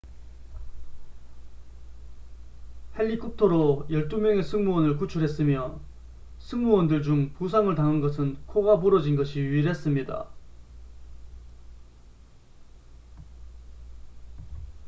[2.97, 5.79] 헬리콥터로 12명의 승무원을 구출했으며
[6.39, 10.27] 승무원들 중 부상을 당한 것은 코가 부러진 것이 유일했습니다